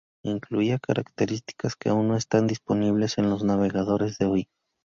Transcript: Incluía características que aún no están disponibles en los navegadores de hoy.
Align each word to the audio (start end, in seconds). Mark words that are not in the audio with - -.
Incluía 0.25 0.79
características 0.79 1.75
que 1.75 1.89
aún 1.89 2.07
no 2.07 2.15
están 2.17 2.47
disponibles 2.47 3.19
en 3.19 3.29
los 3.29 3.43
navegadores 3.43 4.17
de 4.17 4.25
hoy. 4.25 4.49